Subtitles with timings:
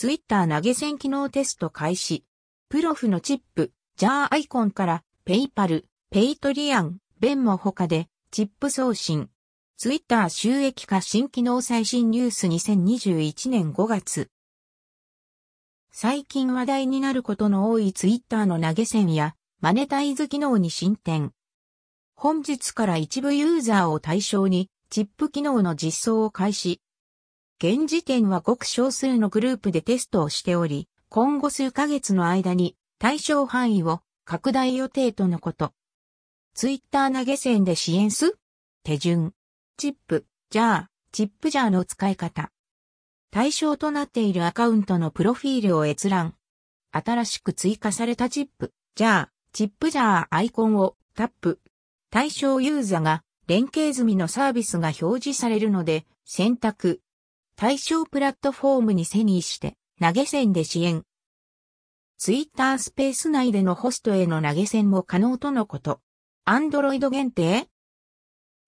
[0.00, 2.24] ツイッター投げ銭機能テスト開始。
[2.68, 9.28] プロフのチップジャーアイコンから、ペイパル、ペイトリアン、ベンモ他で、チップ送信。
[9.76, 14.30] ツイッター収益化新機能最新ニュース2021年5月。
[15.90, 21.32] 最近話題になることの多いツイッターの投げ銭やマネタイズ機能に進展。
[22.14, 26.80] 本日から一部ユーザーを対象にチップ機能の実装を開始。
[27.60, 35.72] 現時点はごく少数のグループでテストをしており、今後数ヶ月の間に対象範囲を拡大予定とのこと。
[36.54, 38.38] ツイッター投げ銭で支援す？
[38.84, 39.34] 手順。
[39.76, 42.52] チップ、ジャー、チップジャーの使い方。
[43.32, 46.36] 対象となっているアカウントのプロフィールを閲覧。
[46.92, 51.58] 新しく追加されたチップ、ジャー、チップジャーアイコンをタップ。
[52.10, 57.00] 対象ユーザが連携済みのサービスが表示されるので、選択。
[57.60, 61.02] 対象プラットフォームに背にして、投げ銭で支援。
[62.16, 66.00] ツイッタースペース内でのホストへの投げ銭も可能とのこと。
[66.44, 67.66] アンドロイド限定？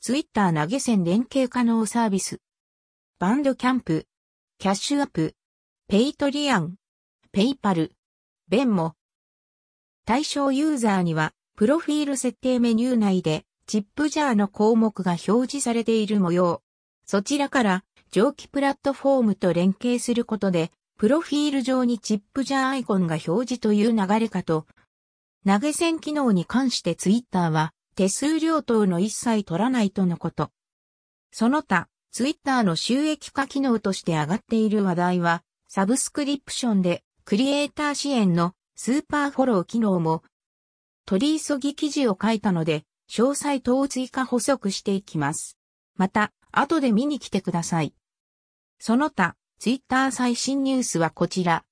[0.00, 2.40] ツイッター投げ銭連携可能サービス。
[3.18, 4.06] バンドキャンプ、
[4.56, 5.34] キャッシュアップ、
[5.86, 6.76] ペイトリアン、
[7.30, 7.92] ペイパル、
[8.48, 8.94] ベンモ。
[10.06, 16.62] 対象ユーザーには、プロフィール設定メニュー内で、チップジャーの項目が表示されている模様。
[17.04, 24.66] そちらから、蒸気プラットフォームと連携することで、プロフィール上にチップジャーアイコンが表示という流れかと。
[25.46, 30.50] 投げ銭機能に関してツイッターは、手数料等の一切取らないとのこと。
[31.30, 40.22] その他、ツイッターの収益化機能として上がっている話題は、サブスクリプションでクリエイター支援のスーパーフォロー機能も、
[41.04, 45.58] 取り急ぎ記事を書いたので、詳細等を追加補足していきます。
[45.96, 47.94] また、後で見に来てください。
[48.78, 51.64] その他、ツイッター最新ニュースはこちら。